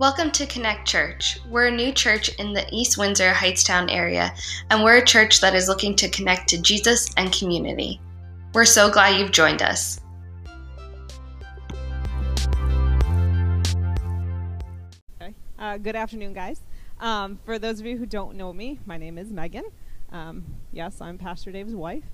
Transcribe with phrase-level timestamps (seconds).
[0.00, 1.38] Welcome to Connect Church.
[1.50, 4.32] We're a new church in the East Windsor Hightstown area,
[4.70, 8.00] and we're a church that is looking to connect to Jesus and community.
[8.54, 10.00] We're so glad you've joined us.
[15.58, 16.62] Uh, good afternoon, guys.
[16.98, 19.64] Um, for those of you who don't know me, my name is Megan.
[20.10, 22.04] Um, yes, I'm Pastor Dave's wife.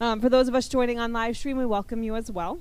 [0.00, 2.58] Um, for those of us joining on live stream, we welcome you as well.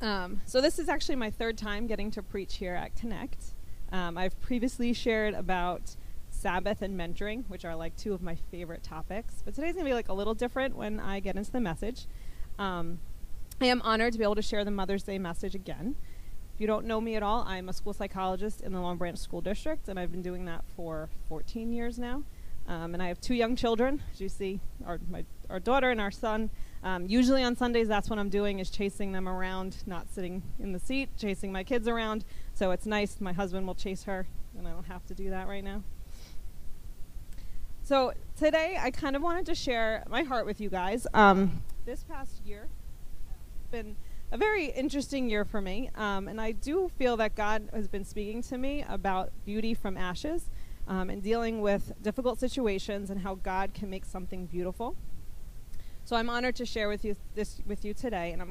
[0.00, 3.54] Um, so this is actually my third time getting to preach here at Connect.
[3.90, 5.96] Um, I've previously shared about
[6.30, 9.42] Sabbath and mentoring, which are like two of my favorite topics.
[9.44, 12.06] But today's gonna be like a little different when I get into the message.
[12.58, 13.00] Um,
[13.60, 15.96] I am honored to be able to share the Mother's Day message again.
[16.54, 19.18] If you don't know me at all, I'm a school psychologist in the Long Branch
[19.18, 22.22] School District, and I've been doing that for 14 years now.
[22.68, 26.00] Um, and I have two young children, as you see, our, my, our daughter and
[26.00, 26.50] our son.
[26.82, 30.72] Um, usually on Sundays, that's what I'm doing is chasing them around, not sitting in
[30.72, 32.24] the seat, chasing my kids around.
[32.54, 33.20] So it's nice.
[33.20, 34.26] My husband will chase her,
[34.56, 35.82] and I don't have to do that right now.
[37.82, 41.06] So today, I kind of wanted to share my heart with you guys.
[41.14, 42.68] Um, this past year
[43.70, 43.96] been
[44.30, 48.04] a very interesting year for me, um, and I do feel that God has been
[48.04, 50.50] speaking to me about beauty from ashes
[50.86, 54.96] um, and dealing with difficult situations and how God can make something beautiful.
[56.08, 58.46] So I'm honored to share with you this with you today, and I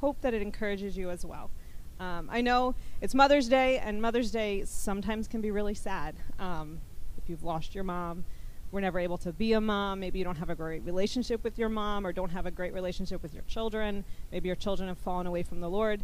[0.00, 1.52] hope that it encourages you as well.
[2.00, 6.16] Um, I know it's Mother's Day, and Mother's Day sometimes can be really sad.
[6.40, 6.80] Um,
[7.16, 8.24] if you've lost your mom,
[8.72, 10.00] we're never able to be a mom.
[10.00, 12.74] Maybe you don't have a great relationship with your mom, or don't have a great
[12.74, 14.04] relationship with your children.
[14.32, 16.02] Maybe your children have fallen away from the Lord.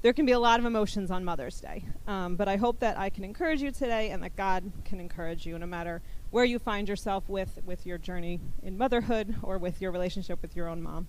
[0.00, 2.96] There can be a lot of emotions on Mother's Day, um, but I hope that
[2.96, 6.60] I can encourage you today, and that God can encourage you, no matter where you
[6.60, 10.82] find yourself with, with your journey in motherhood or with your relationship with your own
[10.82, 11.08] mom.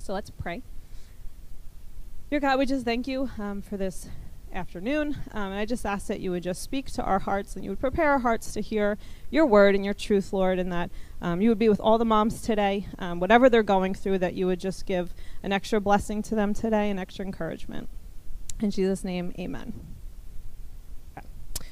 [0.00, 0.62] So let's pray.
[2.30, 4.08] Dear God, we just thank you um, for this
[4.54, 5.16] afternoon.
[5.32, 7.70] Um, and I just ask that you would just speak to our hearts and you
[7.70, 8.96] would prepare our hearts to hear
[9.30, 12.06] your word and your truth, Lord, and that um, you would be with all the
[12.06, 16.22] moms today, um, whatever they're going through, that you would just give an extra blessing
[16.22, 17.90] to them today, an extra encouragement.
[18.60, 19.72] In Jesus' name, amen.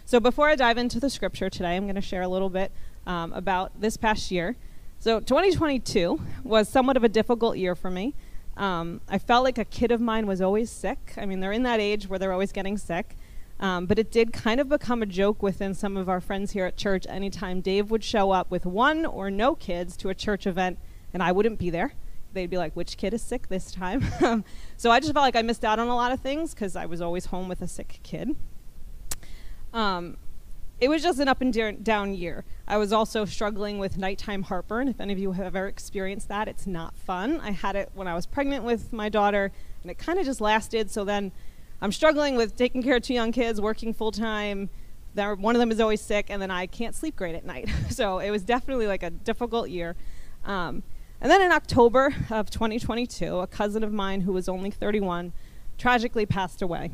[0.05, 2.71] So before I dive into the scripture today, I'm going to share a little bit
[3.07, 4.55] um, about this past year.
[5.01, 8.15] So 2022 was somewhat of a difficult year for me.
[8.57, 11.15] Um, I felt like a kid of mine was always sick.
[11.17, 13.17] I mean, they're in that age where they're always getting sick.
[13.59, 16.67] Um, but it did kind of become a joke within some of our friends here
[16.67, 20.47] at church anytime Dave would show up with one or no kids to a church
[20.47, 20.79] event
[21.13, 21.95] and I wouldn't be there.
[22.37, 24.05] They'd be like, which kid is sick this time?
[24.77, 26.85] so I just felt like I missed out on a lot of things because I
[26.85, 28.37] was always home with a sick kid.
[29.73, 30.19] Um,
[30.79, 32.45] it was just an up and down year.
[32.69, 34.89] I was also struggling with nighttime heartburn.
[34.89, 37.41] If any of you have ever experienced that, it's not fun.
[37.41, 39.51] I had it when I was pregnant with my daughter,
[39.83, 40.91] and it kind of just lasted.
[40.91, 41.33] So then
[41.81, 44.69] I'm struggling with taking care of two young kids, working full time.
[45.15, 47.71] One of them is always sick, and then I can't sleep great at night.
[47.89, 49.97] so it was definitely like a difficult year.
[50.45, 50.83] Um,
[51.21, 55.33] and then in October of 2022, a cousin of mine who was only 31
[55.79, 56.91] tragically passed away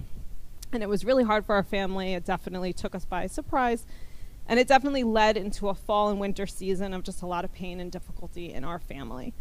[0.73, 2.15] and it was really hard for our family.
[2.15, 3.87] It definitely took us by surprise.
[4.47, 7.53] And it definitely led into a fall and winter season of just a lot of
[7.53, 9.35] pain and difficulty in our family.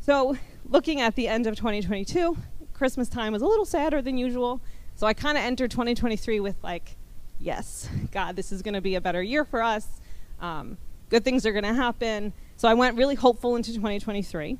[0.00, 2.36] So, looking at the end of 2022,
[2.72, 4.60] Christmas time was a little sadder than usual.
[4.96, 6.96] So, I kind of entered 2023 with, like,
[7.38, 10.00] yes, God, this is going to be a better year for us.
[10.40, 12.32] Um, good things are going to happen.
[12.60, 14.58] So, I went really hopeful into 2023.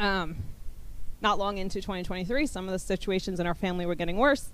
[0.00, 0.34] Um,
[1.20, 4.50] not long into 2023, some of the situations in our family were getting worse.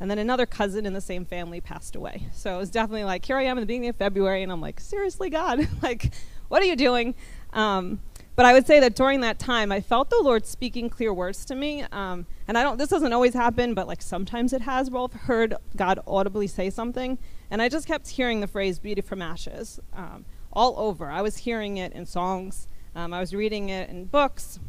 [0.00, 2.26] And then another cousin in the same family passed away.
[2.32, 4.60] So it was definitely like, here I am in the beginning of February, and I'm
[4.60, 6.12] like, seriously, God, like,
[6.48, 7.14] what are you doing?
[7.52, 8.00] Um,
[8.34, 11.44] but I would say that during that time, I felt the Lord speaking clear words
[11.44, 11.84] to me.
[11.92, 15.12] Um, and I don't, this doesn't always happen, but like sometimes it has where I've
[15.12, 17.18] heard God audibly say something.
[17.52, 21.10] And I just kept hearing the phrase beauty from ashes um, all over.
[21.10, 24.60] I was hearing it in songs, um, I was reading it in books,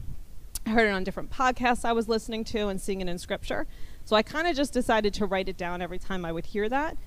[0.65, 3.67] I heard it on different podcasts I was listening to, and seeing it in scripture.
[4.03, 6.67] So I kind of just decided to write it down every time I would hear
[6.69, 6.97] that.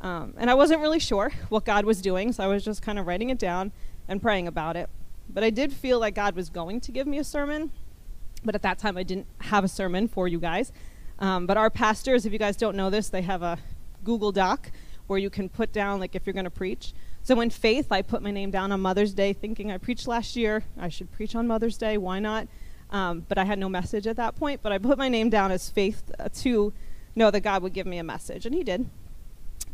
[0.00, 2.98] Um, and I wasn't really sure what God was doing, so I was just kind
[2.98, 3.72] of writing it down
[4.08, 4.90] and praying about it.
[5.28, 7.70] But I did feel like God was going to give me a sermon,
[8.44, 10.72] but at that time I didn't have a sermon for you guys.
[11.18, 13.58] Um, but our pastors, if you guys don't know this, they have a
[14.04, 14.70] Google Doc
[15.06, 16.92] where you can put down, like, if you're going to preach.
[17.26, 20.36] So in faith, I put my name down on Mother's Day, thinking I preached last
[20.36, 20.62] year.
[20.78, 21.98] I should preach on Mother's Day.
[21.98, 22.46] Why not?
[22.90, 24.60] Um, but I had no message at that point.
[24.62, 26.72] But I put my name down as faith uh, to
[27.16, 28.88] know that God would give me a message, and He did.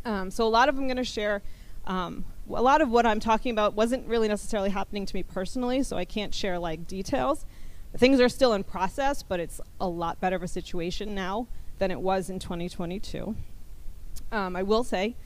[0.06, 1.42] Um, so a lot of I'm going to share.
[1.86, 5.82] Um, a lot of what I'm talking about wasn't really necessarily happening to me personally,
[5.82, 7.44] so I can't share like details.
[7.94, 11.90] Things are still in process, but it's a lot better of a situation now than
[11.90, 13.36] it was in 2022.
[14.30, 15.16] Um, I will say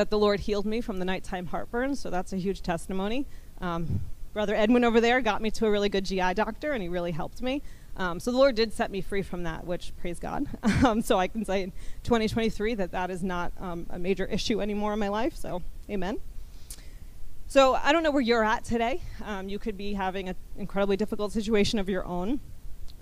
[0.00, 3.26] that the Lord healed me from the nighttime heartburn, so that's a huge testimony.
[3.60, 4.00] Um,
[4.32, 7.12] Brother Edwin over there got me to a really good GI doctor, and he really
[7.12, 7.62] helped me.
[7.98, 10.46] Um, so the Lord did set me free from that, which praise God.
[10.82, 11.72] Um, so I can say in
[12.04, 15.36] 2023 that that is not um, a major issue anymore in my life.
[15.36, 16.16] So amen.
[17.46, 19.02] So I don't know where you're at today.
[19.22, 22.40] Um, you could be having an incredibly difficult situation of your own.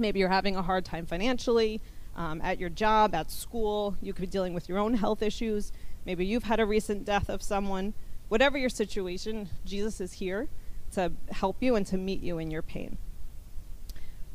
[0.00, 1.80] Maybe you're having a hard time financially,
[2.16, 3.96] um, at your job, at school.
[4.02, 5.70] You could be dealing with your own health issues.
[6.08, 7.92] Maybe you've had a recent death of someone.
[8.28, 10.48] Whatever your situation, Jesus is here
[10.92, 12.96] to help you and to meet you in your pain.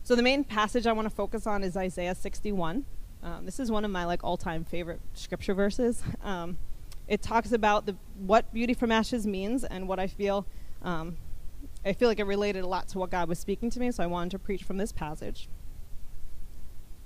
[0.03, 2.85] So the main passage I want to focus on is Isaiah 61.
[3.23, 6.03] Um, this is one of my like all-time favorite scripture verses.
[6.23, 6.59] Um,
[7.07, 10.45] it talks about the what beauty from ashes means and what I feel.
[10.83, 11.17] Um,
[11.83, 14.03] I feel like it related a lot to what God was speaking to me, so
[14.03, 15.49] I wanted to preach from this passage.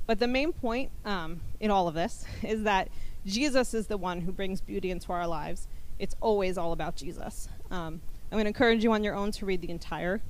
[0.06, 2.90] But the main point um, in all of this is that
[3.28, 5.68] Jesus is the one who brings beauty into our lives.
[6.00, 7.50] It's always all about Jesus.
[7.70, 8.00] Um,
[8.32, 10.22] I'm going to encourage you on your own to read the entire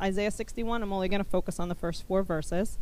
[0.00, 0.82] Isaiah 61.
[0.82, 2.78] I'm only going to focus on the first four verses.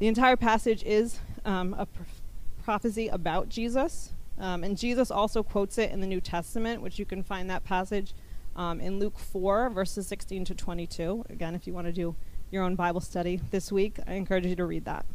[0.00, 2.02] The entire passage is um, a pr-
[2.62, 7.06] prophecy about Jesus, um, and Jesus also quotes it in the New Testament, which you
[7.06, 8.12] can find that passage
[8.54, 11.24] um, in Luke 4, verses 16 to 22.
[11.30, 12.14] Again, if you want to do
[12.50, 15.06] your own Bible study this week, I encourage you to read that.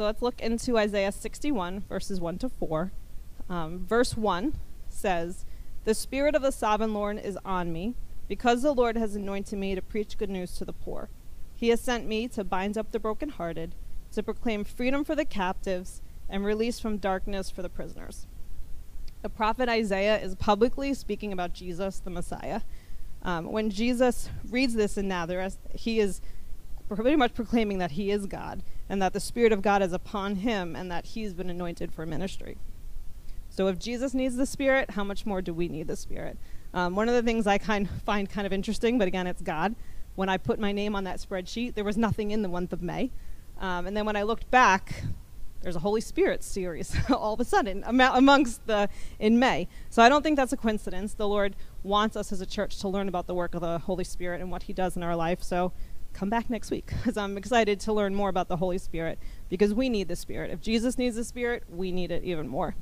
[0.00, 2.90] So let's look into Isaiah 61, verses 1 to 4.
[3.50, 4.54] Um, verse 1
[4.88, 5.44] says,
[5.84, 9.74] The Spirit of the Sovereign Lord is on me because the Lord has anointed me
[9.74, 11.10] to preach good news to the poor.
[11.54, 13.74] He has sent me to bind up the brokenhearted,
[14.12, 16.00] to proclaim freedom for the captives,
[16.30, 18.26] and release from darkness for the prisoners.
[19.20, 22.62] The prophet Isaiah is publicly speaking about Jesus, the Messiah.
[23.22, 26.22] Um, when Jesus reads this in Nazareth, he is
[26.88, 30.34] pretty much proclaiming that he is God and that the Spirit of God is upon
[30.34, 32.58] him and that he's been anointed for ministry.
[33.48, 36.36] So if Jesus needs the Spirit, how much more do we need the Spirit?
[36.74, 39.42] Um, one of the things I kind of find kind of interesting, but again, it's
[39.42, 39.76] God.
[40.16, 42.82] When I put my name on that spreadsheet, there was nothing in the month of
[42.82, 43.12] May.
[43.60, 45.04] Um, and then when I looked back,
[45.62, 48.88] there's a Holy Spirit series all of a sudden amongst the
[49.20, 49.68] in May.
[49.88, 51.14] So I don't think that's a coincidence.
[51.14, 51.54] The Lord
[51.84, 54.50] wants us as a church to learn about the work of the Holy Spirit and
[54.50, 55.42] what He does in our life.
[55.42, 55.72] So
[56.12, 59.18] come back next week because I'm excited to learn more about the Holy Spirit
[59.48, 60.50] because we need the Spirit.
[60.50, 62.74] If Jesus needs the Spirit, we need it even more.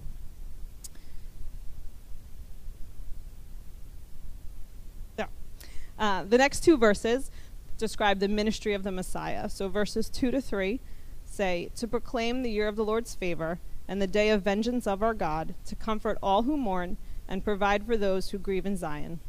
[5.99, 7.31] Uh, the next two verses
[7.77, 9.49] describe the ministry of the Messiah.
[9.49, 10.81] So verses 2 to 3
[11.25, 13.59] say, To proclaim the year of the Lord's favor
[13.89, 17.85] and the day of vengeance of our God, to comfort all who mourn and provide
[17.85, 19.21] for those who grieve in Zion,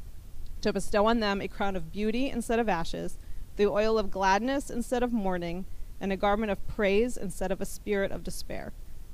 [0.61, 3.17] to bestow on them a crown of beauty instead of ashes,
[3.59, 5.65] the oil of gladness instead of mourning,
[5.99, 8.71] and a garment of praise instead of a spirit of despair.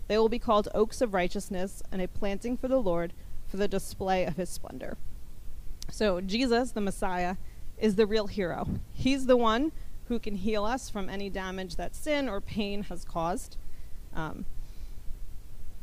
[0.08, 3.12] They will be called oaks of righteousness and a planting for the Lord
[3.48, 4.98] for the display of his splendor.
[5.90, 7.38] So, Jesus, the Messiah,
[7.80, 8.68] is the real hero.
[8.94, 9.72] He's the one
[10.10, 13.58] who can heal us from any damage that sin or pain has caused.
[14.14, 14.46] Um,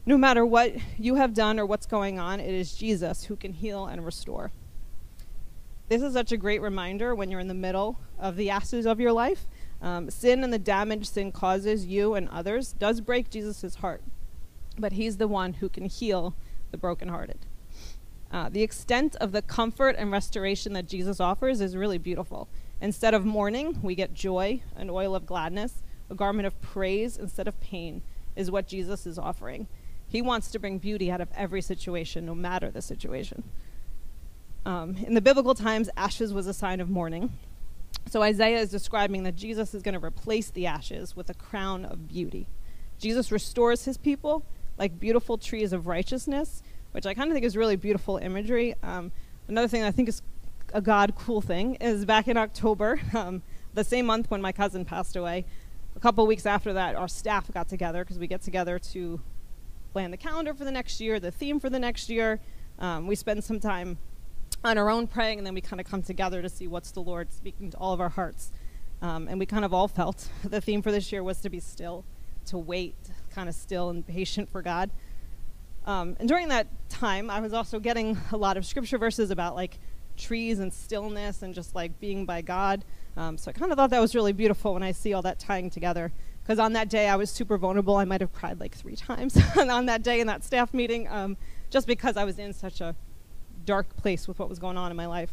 [0.06, 3.54] no matter what you have done or what's going on, it is Jesus who can
[3.54, 4.52] heal and restore.
[5.92, 8.98] This is such a great reminder when you're in the middle of the ashes of
[8.98, 9.44] your life.
[9.82, 14.00] Um, sin and the damage sin causes you and others does break Jesus' heart,
[14.78, 16.34] but he's the one who can heal
[16.70, 17.40] the brokenhearted.
[18.32, 22.48] Uh, the extent of the comfort and restoration that Jesus offers is really beautiful.
[22.80, 27.46] Instead of mourning, we get joy, an oil of gladness, a garment of praise instead
[27.46, 28.00] of pain,
[28.34, 29.68] is what Jesus is offering.
[30.08, 33.44] He wants to bring beauty out of every situation, no matter the situation.
[34.64, 37.32] Um, in the biblical times, ashes was a sign of mourning.
[38.08, 41.84] So Isaiah is describing that Jesus is going to replace the ashes with a crown
[41.84, 42.46] of beauty.
[42.98, 44.44] Jesus restores his people
[44.78, 48.74] like beautiful trees of righteousness which I kind of think is really beautiful imagery.
[48.82, 49.10] Um,
[49.48, 50.22] another thing I think is
[50.72, 53.42] a God cool thing is back in October, um,
[53.74, 55.44] the same month when my cousin passed away,
[55.96, 59.20] a couple weeks after that, our staff got together because we get together to
[59.92, 62.40] plan the calendar for the next year, the theme for the next year.
[62.78, 63.98] Um, we spend some time
[64.64, 67.00] on our own praying, and then we kind of come together to see what's the
[67.00, 68.52] Lord speaking to all of our hearts.
[69.00, 71.60] Um, and we kind of all felt the theme for this year was to be
[71.60, 72.04] still,
[72.46, 72.94] to wait,
[73.34, 74.90] kind of still and patient for God.
[75.84, 79.56] Um, and during that time, I was also getting a lot of scripture verses about
[79.56, 79.78] like
[80.16, 82.84] trees and stillness and just like being by God.
[83.16, 85.40] Um, so I kind of thought that was really beautiful when I see all that
[85.40, 86.12] tying together.
[86.42, 87.96] Because on that day, I was super vulnerable.
[87.96, 91.36] I might have cried like three times on that day in that staff meeting, um,
[91.70, 92.94] just because I was in such a
[93.64, 95.32] dark place with what was going on in my life.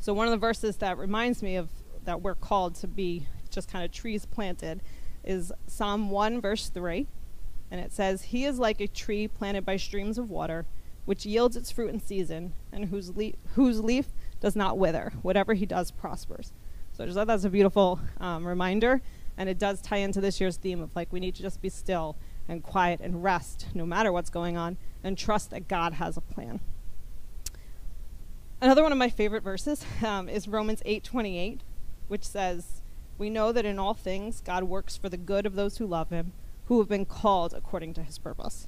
[0.00, 1.68] So one of the verses that reminds me of
[2.04, 4.80] that we're called to be just kind of trees planted
[5.24, 7.06] is Psalm 1, verse 3.
[7.70, 10.64] And it says, He is like a tree planted by streams of water,
[11.04, 14.06] which yields its fruit in season, and whose, le- whose leaf
[14.40, 15.12] does not wither.
[15.22, 16.52] Whatever he does prospers.
[16.92, 19.02] So I just thought that's a beautiful um, reminder.
[19.36, 21.68] And it does tie into this year's theme of like, we need to just be
[21.68, 22.16] still
[22.48, 26.20] and quiet and rest no matter what's going on and trust that God has a
[26.20, 26.60] plan.
[28.60, 31.60] Another one of my favorite verses um, is Romans 8:28,
[32.08, 32.82] which says,
[33.16, 36.10] "We know that in all things God works for the good of those who love
[36.10, 36.32] him,
[36.64, 38.66] who have been called according to his purpose."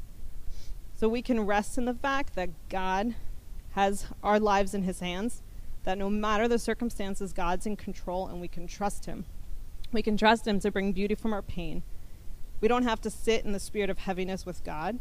[0.95, 3.17] So we can rest in the fact that God
[3.73, 5.43] has our lives in his hands,
[5.83, 9.25] that no matter the circumstances, God's in control and we can trust him.
[9.91, 11.83] We can trust him to bring beauty from our pain.
[12.61, 15.01] We don't have to sit in the spirit of heaviness with God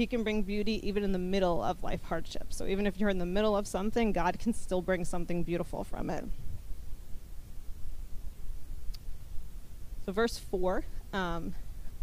[0.00, 2.46] he can bring beauty even in the middle of life hardship.
[2.54, 5.84] So even if you're in the middle of something, God can still bring something beautiful
[5.84, 6.24] from it.
[10.06, 11.54] So, verse 4, um,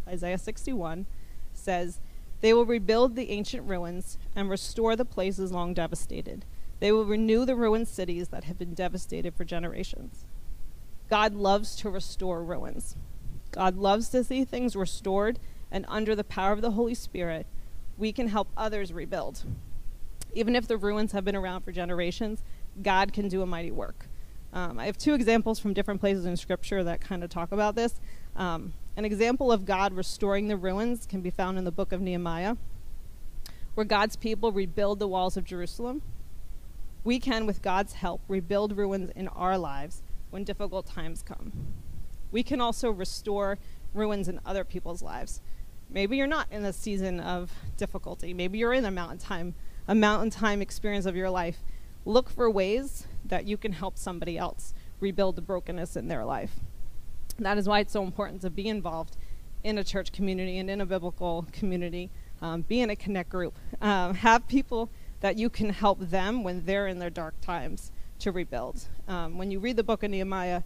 [0.07, 1.07] Isaiah 61,
[1.53, 1.99] says,
[2.41, 6.45] They will rebuild the ancient ruins and restore the places long devastated.
[6.79, 10.23] They will renew the ruined cities that have been devastated for generations.
[11.09, 12.95] God loves to restore ruins.
[13.51, 15.39] God loves to see things restored
[15.71, 17.47] and under the power of the Holy Spirit
[17.97, 19.43] we can help others rebuild.
[20.33, 22.43] Even if the ruins have been around for generations,
[22.81, 24.07] God can do a mighty work.
[24.53, 27.75] Um, I have two examples from different places in Scripture that kind of talk about
[27.75, 27.99] this.
[28.35, 32.01] Um, an example of God restoring the ruins can be found in the book of
[32.01, 32.55] Nehemiah,
[33.75, 36.01] where God's people rebuild the walls of Jerusalem.
[37.03, 41.51] We can, with God's help, rebuild ruins in our lives when difficult times come.
[42.31, 43.57] We can also restore
[43.93, 45.41] ruins in other people's lives.
[45.89, 48.33] Maybe you're not in a season of difficulty.
[48.33, 49.55] Maybe you're in a mountain time,
[49.87, 51.59] a mountain time experience of your life.
[52.05, 56.51] Look for ways that you can help somebody else rebuild the brokenness in their life.
[57.39, 59.15] That is why it's so important to be involved
[59.63, 62.09] in a church community and in a biblical community.
[62.41, 63.57] Um, be in a connect group.
[63.81, 64.89] Um, have people
[65.21, 68.87] that you can help them when they're in their dark times to rebuild.
[69.07, 70.63] Um, when you read the book of Nehemiah,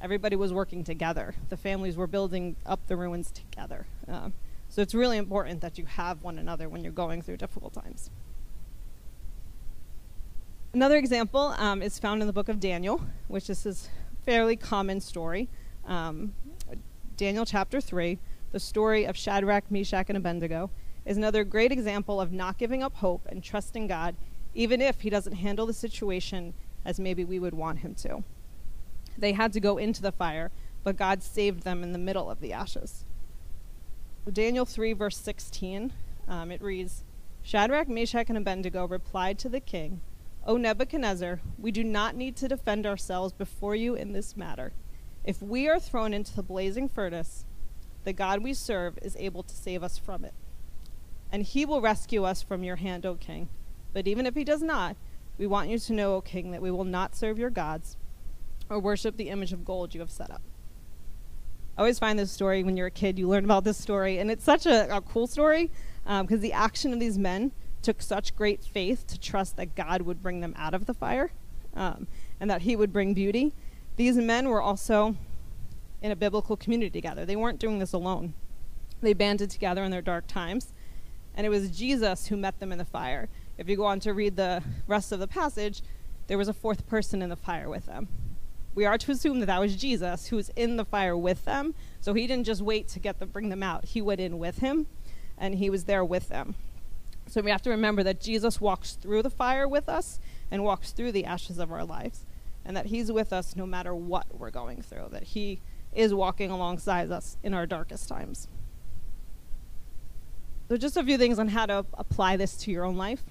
[0.00, 1.34] everybody was working together.
[1.48, 3.86] The families were building up the ruins together.
[4.08, 4.32] Um,
[4.72, 8.08] so it's really important that you have one another when you're going through difficult times.
[10.72, 13.90] Another example um, is found in the book of Daniel, which is this
[14.24, 15.50] fairly common story.
[15.84, 16.32] Um,
[17.18, 18.18] Daniel chapter 3,
[18.52, 20.70] the story of Shadrach, Meshach, and Abednego,
[21.04, 24.16] is another great example of not giving up hope and trusting God,
[24.54, 28.24] even if He doesn't handle the situation as maybe we would want Him to.
[29.18, 30.50] They had to go into the fire,
[30.82, 33.04] but God saved them in the middle of the ashes.
[34.30, 35.92] Daniel 3, verse 16,
[36.28, 37.02] um, it reads
[37.42, 40.00] Shadrach, Meshach, and Abednego replied to the king,
[40.46, 44.72] O Nebuchadnezzar, we do not need to defend ourselves before you in this matter.
[45.24, 47.44] If we are thrown into the blazing furnace,
[48.04, 50.34] the God we serve is able to save us from it.
[51.32, 53.48] And he will rescue us from your hand, O king.
[53.92, 54.96] But even if he does not,
[55.36, 57.96] we want you to know, O king, that we will not serve your gods
[58.70, 60.42] or worship the image of gold you have set up.
[61.76, 64.30] I always find this story when you're a kid, you learn about this story, and
[64.30, 65.70] it's such a, a cool story
[66.04, 67.50] because um, the action of these men
[67.80, 71.32] took such great faith to trust that God would bring them out of the fire
[71.74, 72.06] um,
[72.38, 73.54] and that He would bring beauty.
[73.96, 75.16] These men were also
[76.02, 77.24] in a biblical community together.
[77.24, 78.34] They weren't doing this alone.
[79.00, 80.74] They banded together in their dark times,
[81.34, 83.30] and it was Jesus who met them in the fire.
[83.56, 85.80] If you go on to read the rest of the passage,
[86.26, 88.08] there was a fourth person in the fire with them
[88.74, 91.74] we are to assume that that was Jesus who was in the fire with them.
[92.00, 93.84] So he didn't just wait to get them, bring them out.
[93.84, 94.86] He went in with him,
[95.36, 96.54] and he was there with them.
[97.28, 100.18] So we have to remember that Jesus walks through the fire with us
[100.50, 102.24] and walks through the ashes of our lives,
[102.64, 105.60] and that he's with us no matter what we're going through, that he
[105.94, 108.48] is walking alongside us in our darkest times.
[110.68, 113.22] So, just a few things on how to apply this to your own life.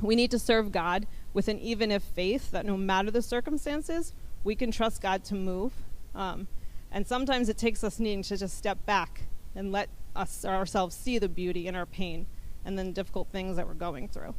[0.00, 4.12] We need to serve God with an even if faith that no matter the circumstances,
[4.44, 5.72] we can trust God to move.
[6.14, 6.48] Um,
[6.90, 9.22] and sometimes it takes us needing to just step back
[9.54, 12.26] and let us ourselves see the beauty in our pain
[12.64, 14.34] and then difficult things that we're going through.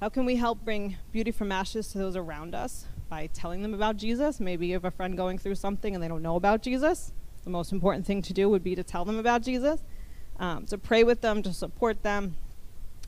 [0.00, 2.86] How can we help bring beauty from ashes to those around us?
[3.08, 4.38] By telling them about Jesus.
[4.38, 7.12] Maybe you have a friend going through something and they don't know about Jesus.
[7.42, 9.82] The most important thing to do would be to tell them about Jesus.
[10.38, 12.36] Um, to pray with them, to support them.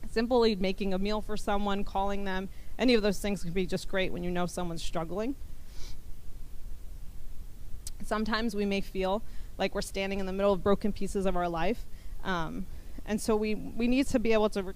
[0.09, 2.49] Simply making a meal for someone, calling them,
[2.81, 5.35] any of those things can be just great when you know someone's struggling.
[8.03, 9.21] Sometimes we may feel
[9.59, 11.85] like we're standing in the middle of broken pieces of our life.
[12.23, 12.65] Um,
[13.05, 14.73] and so we, we need to be able to re-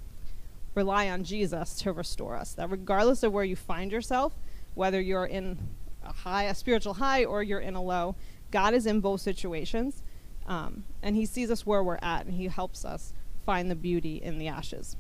[0.76, 2.54] rely on Jesus to restore us.
[2.54, 4.34] That regardless of where you find yourself,
[4.76, 5.58] whether you're in
[6.04, 8.16] a high, a spiritual high, or you're in a low,
[8.52, 10.04] God is in both situations.
[10.46, 14.18] Um, and He sees us where we're at, and He helps us find the beauty
[14.22, 14.96] in the ashes.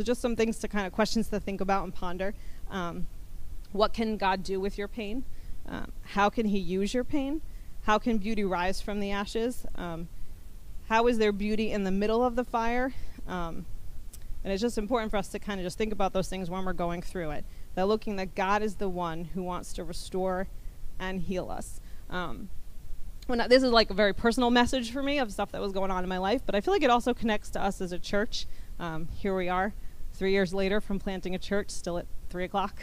[0.00, 2.32] So, just some things to kind of questions to think about and ponder.
[2.70, 3.06] Um,
[3.72, 5.26] what can God do with your pain?
[5.68, 7.42] Um, how can He use your pain?
[7.82, 9.66] How can beauty rise from the ashes?
[9.74, 10.08] Um,
[10.88, 12.94] how is there beauty in the middle of the fire?
[13.28, 13.66] Um,
[14.42, 16.64] and it's just important for us to kind of just think about those things when
[16.64, 17.44] we're going through it.
[17.74, 20.48] That looking that God is the one who wants to restore
[20.98, 21.78] and heal us.
[22.08, 22.48] Um,
[23.28, 25.90] I, this is like a very personal message for me of stuff that was going
[25.90, 27.98] on in my life, but I feel like it also connects to us as a
[27.98, 28.46] church.
[28.80, 29.74] Um, here we are,
[30.20, 32.82] three years later from planting a church, still at three o'clock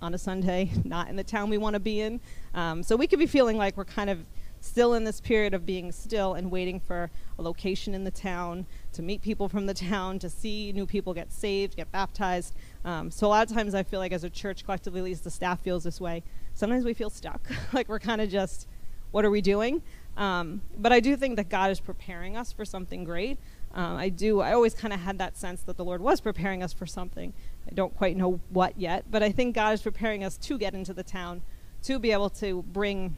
[0.00, 2.20] on a Sunday, not in the town we want to be in.
[2.54, 4.24] Um, so we could be feeling like we're kind of
[4.60, 8.66] still in this period of being still and waiting for a location in the town,
[8.92, 12.54] to meet people from the town, to see new people get saved, get baptized.
[12.84, 15.24] Um, so a lot of times I feel like as a church collectively, at least
[15.24, 16.22] the staff feels this way.
[16.54, 17.40] Sometimes we feel stuck,
[17.72, 18.68] like we're kind of just,
[19.10, 19.82] what are we doing?
[20.16, 23.38] Um, but I do think that God is preparing us for something great.
[23.78, 24.40] Um, I do.
[24.40, 27.32] I always kind of had that sense that the Lord was preparing us for something.
[27.64, 30.74] I don't quite know what yet, but I think God is preparing us to get
[30.74, 31.42] into the town,
[31.84, 33.16] to be able to bring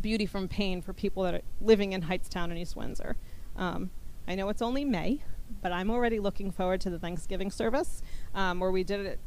[0.00, 3.14] beauty from pain for people that are living in Hightstown and East Windsor.
[3.54, 3.90] Um,
[4.26, 5.22] I know it's only May,
[5.62, 8.02] but I'm already looking forward to the Thanksgiving service
[8.34, 9.20] um, where we did it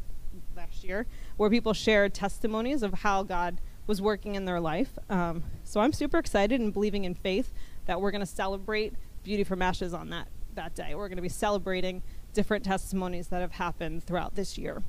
[0.53, 1.05] last year,
[1.37, 4.99] where people shared testimonies of how God was working in their life.
[5.09, 7.53] Um, so I'm super excited and believing in faith
[7.85, 10.27] that we're going to celebrate Beauty from Ashes on that,
[10.57, 10.93] that day.
[10.93, 14.83] We're going to be celebrating different testimonies that have happened throughout this year.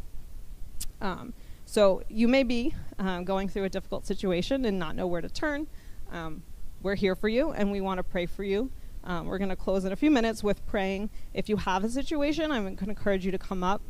[1.01, 1.33] Um,
[1.65, 5.29] so you may be um, going through a difficult situation and not know where to
[5.29, 5.69] turn.
[6.11, 6.43] Um,
[6.83, 8.71] we're here for you and we want to pray for you.
[9.05, 11.11] Um, we're going to close in a few minutes with praying.
[11.33, 13.83] If you have a situation, I'm going to encourage you to come up.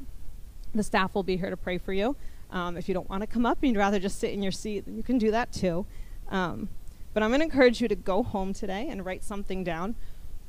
[0.74, 2.16] The staff will be here to pray for you.
[2.50, 4.52] Um, if you don't want to come up and you'd rather just sit in your
[4.52, 5.86] seat, you can do that too.
[6.28, 6.68] Um,
[7.14, 9.96] but I'm going to encourage you to go home today and write something down,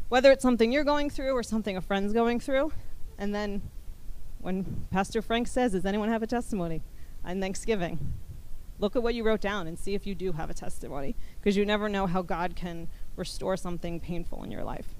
[0.10, 2.74] whether it's something you're going through or something a friend's going through.
[3.18, 3.62] And then
[4.40, 6.82] when Pastor Frank says, Does anyone have a testimony
[7.24, 8.14] on Thanksgiving?
[8.80, 11.56] Look at what you wrote down and see if you do have a testimony, because
[11.56, 14.96] you never know how God can restore something painful in your life.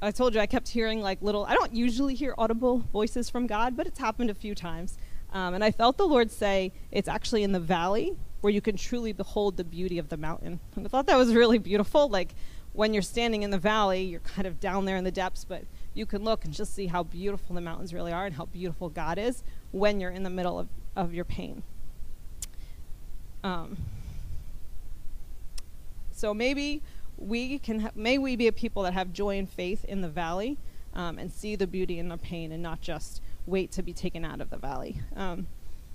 [0.00, 3.46] I told you I kept hearing like little, I don't usually hear audible voices from
[3.46, 4.98] God, but it's happened a few times.
[5.32, 8.76] Um, and I felt the Lord say, It's actually in the valley where you can
[8.76, 10.60] truly behold the beauty of the mountain.
[10.76, 12.08] And I thought that was really beautiful.
[12.08, 12.34] Like
[12.74, 15.62] when you're standing in the valley, you're kind of down there in the depths, but
[15.94, 18.88] you can look and just see how beautiful the mountains really are and how beautiful
[18.88, 21.62] God is when you're in the middle of, of your pain.
[23.44, 23.76] Um,
[26.10, 26.82] so maybe
[27.16, 30.08] we can ha- may we be a people that have joy and faith in the
[30.08, 30.58] valley
[30.94, 34.24] um, and see the beauty in the pain and not just wait to be taken
[34.24, 35.00] out of the valley.
[35.14, 35.46] Um,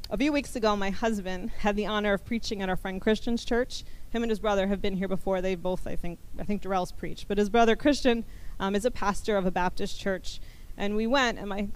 [0.10, 3.44] a few weeks ago, my husband had the honor of preaching at our friend Christian's
[3.44, 3.84] church.
[4.12, 5.42] Him and his brother have been here before.
[5.42, 8.26] They both, I think, I think Darrell's preached, but his brother Christian
[8.60, 10.40] um, is a pastor of a Baptist church.
[10.78, 11.70] And we went, and my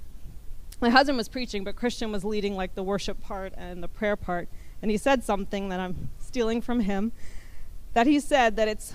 [0.82, 4.18] my husband was preaching, but Christian was leading like the worship part and the prayer
[4.18, 4.50] part.
[4.82, 7.14] And he said something that I'm stealing from him.
[7.94, 8.94] That he said that it's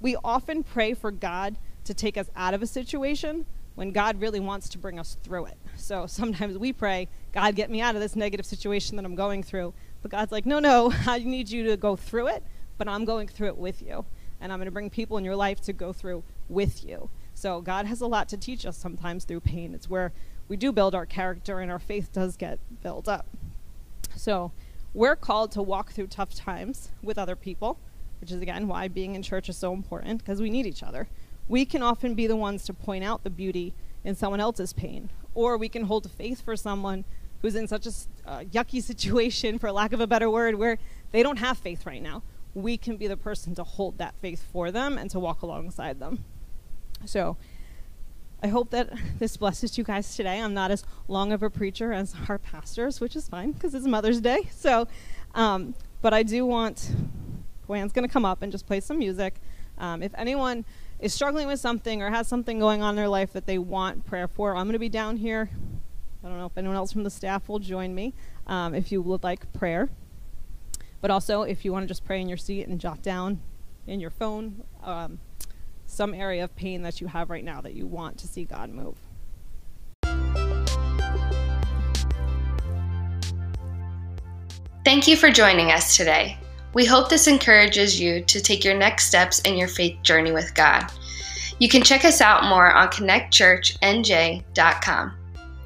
[0.00, 4.40] we often pray for God to take us out of a situation when God really
[4.40, 5.58] wants to bring us through it.
[5.76, 9.42] So sometimes we pray, God, get me out of this negative situation that I'm going
[9.42, 9.72] through.
[10.02, 12.42] But God's like, no, no, I need you to go through it,
[12.80, 14.06] but I'm going through it with you.
[14.40, 17.10] And I'm going to bring people in your life to go through with you.
[17.34, 19.74] So God has a lot to teach us sometimes through pain.
[19.74, 20.14] It's where
[20.48, 23.26] we do build our character and our faith does get built up.
[24.16, 24.52] So
[24.94, 27.78] we're called to walk through tough times with other people,
[28.18, 31.06] which is again why being in church is so important because we need each other.
[31.48, 35.10] We can often be the ones to point out the beauty in someone else's pain,
[35.34, 37.04] or we can hold faith for someone
[37.42, 37.92] who's in such a
[38.26, 40.78] uh, yucky situation, for lack of a better word, where
[41.12, 42.22] they don't have faith right now.
[42.54, 46.00] We can be the person to hold that faith for them and to walk alongside
[46.00, 46.24] them.
[47.04, 47.36] So
[48.42, 50.40] I hope that this blesses you guys today.
[50.40, 53.86] I'm not as long of a preacher as our pastors, which is fine because it's
[53.86, 54.48] Mother's Day.
[54.60, 54.88] So,
[55.34, 56.90] um, but I do want,
[57.66, 59.34] Joanne's going to come up and just play some music.
[59.78, 60.64] Um, if anyone
[60.98, 64.04] is struggling with something or has something going on in their life that they want
[64.04, 65.48] prayer for, I'm going to be down here.
[66.22, 68.12] I don't know if anyone else from the staff will join me
[68.46, 69.88] um, if you would like prayer.
[71.00, 73.40] But also, if you want to just pray in your seat and jot down
[73.86, 75.20] in your phone, um,
[75.86, 78.70] some area of pain that you have right now that you want to see God
[78.70, 78.96] move.
[84.84, 86.38] Thank you for joining us today.
[86.72, 90.54] We hope this encourages you to take your next steps in your faith journey with
[90.54, 90.84] God.
[91.58, 95.16] You can check us out more on connectchurchnj.com.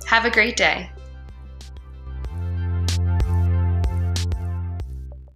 [0.06, 0.88] Have a great day.